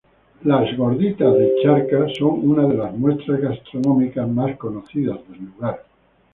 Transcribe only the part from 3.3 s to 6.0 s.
gastronómicas más conocidas del lugar.